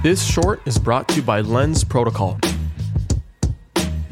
[0.00, 2.38] This short is brought to you by Lens Protocol.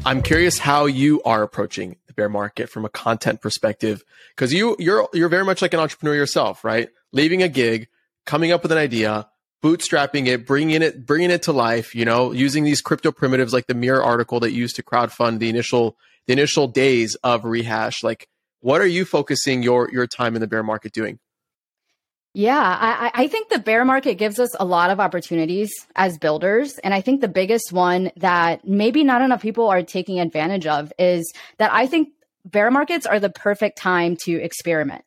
[0.05, 4.03] I'm curious how you are approaching the bear market from a content perspective
[4.35, 6.89] because you you're you're very much like an entrepreneur yourself, right?
[7.13, 7.87] Leaving a gig,
[8.25, 9.29] coming up with an idea,
[9.63, 13.67] bootstrapping it, bringing it bringing it to life, you know, using these crypto primitives like
[13.67, 15.95] the mirror article that you used to crowdfund the initial
[16.25, 18.03] the initial days of rehash.
[18.03, 18.27] Like
[18.59, 21.19] what are you focusing your your time in the bear market doing?
[22.37, 26.77] Yeah, I, I, think the bear market gives us a lot of opportunities as builders.
[26.77, 30.93] And I think the biggest one that maybe not enough people are taking advantage of
[30.99, 32.09] is that I think
[32.45, 35.03] bear markets are the perfect time to experiment.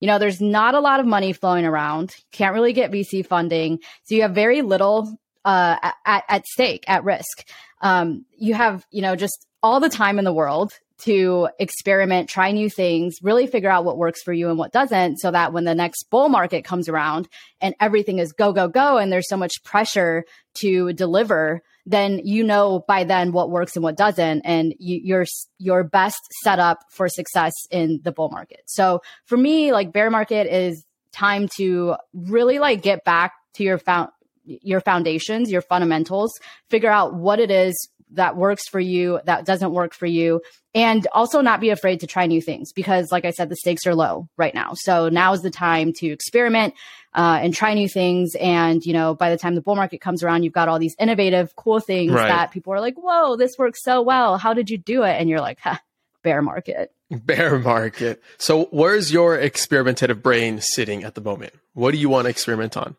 [0.00, 3.78] You know, there's not a lot of money flowing around, can't really get VC funding.
[4.02, 5.10] So you have very little
[5.42, 7.48] uh, at, at stake, at risk.
[7.80, 12.52] Um, you have, you know, just all the time in the world to experiment, try
[12.52, 15.64] new things, really figure out what works for you and what doesn't, so that when
[15.64, 17.28] the next bull market comes around
[17.60, 22.44] and everything is go, go, go, and there's so much pressure to deliver, then you
[22.44, 25.26] know by then what works and what doesn't, and you, you're
[25.58, 28.62] your best set up for success in the bull market.
[28.66, 33.78] So for me, like bear market is time to really like get back to your
[33.78, 34.10] found
[34.46, 36.32] your foundations, your fundamentals,
[36.68, 37.74] figure out what it is
[38.14, 40.40] that works for you, that doesn't work for you,
[40.74, 43.86] and also not be afraid to try new things because, like I said, the stakes
[43.86, 44.72] are low right now.
[44.74, 46.74] So now is the time to experiment
[47.14, 48.34] uh, and try new things.
[48.40, 50.96] And you know, by the time the bull market comes around, you've got all these
[50.98, 52.28] innovative, cool things right.
[52.28, 54.38] that people are like, "Whoa, this works so well!
[54.38, 55.78] How did you do it?" And you're like, huh,
[56.22, 58.22] "Bear market." Bear market.
[58.38, 61.52] So, where's your experimentative brain sitting at the moment?
[61.74, 62.96] What do you want to experiment on?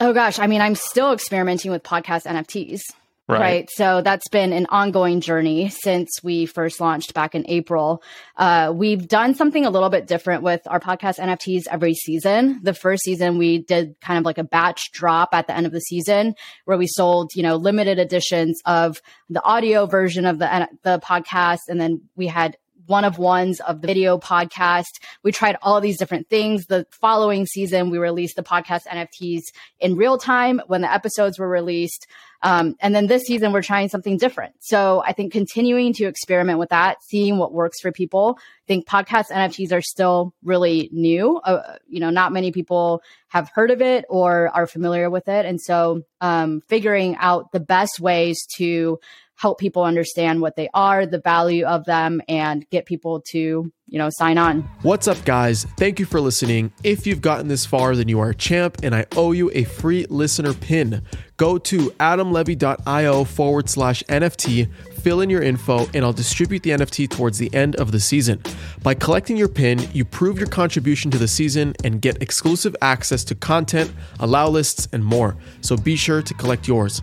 [0.00, 2.80] Oh gosh, I mean, I'm still experimenting with podcast NFTs.
[3.28, 3.40] Right.
[3.40, 3.70] right.
[3.72, 8.02] So that's been an ongoing journey since we first launched back in April.
[8.36, 12.60] Uh, we've done something a little bit different with our podcast NFTs every season.
[12.62, 15.72] The first season, we did kind of like a batch drop at the end of
[15.72, 20.68] the season where we sold, you know, limited editions of the audio version of the,
[20.84, 21.62] the podcast.
[21.68, 24.84] And then we had one of ones of the video podcast.
[25.22, 26.66] We tried all these different things.
[26.66, 29.42] The following season, we released the podcast NFTs
[29.80, 32.06] in real time when the episodes were released.
[32.42, 34.54] Um, and then this season, we're trying something different.
[34.60, 38.38] So I think continuing to experiment with that, seeing what works for people.
[38.38, 41.38] I think podcast NFTs are still really new.
[41.38, 45.46] Uh, you know, not many people have heard of it or are familiar with it.
[45.46, 48.98] And so um, figuring out the best ways to
[49.36, 53.98] help people understand what they are, the value of them, and get people to, you
[53.98, 54.62] know, sign on.
[54.80, 55.64] What's up, guys?
[55.76, 56.72] Thank you for listening.
[56.82, 59.64] If you've gotten this far, then you are a champ, and I owe you a
[59.64, 61.02] free listener pin.
[61.36, 67.10] Go to adamlevy.io forward slash NFT, fill in your info, and I'll distribute the NFT
[67.10, 68.42] towards the end of the season.
[68.82, 73.22] By collecting your pin, you prove your contribution to the season and get exclusive access
[73.24, 75.36] to content, allow lists, and more.
[75.60, 77.02] So be sure to collect yours.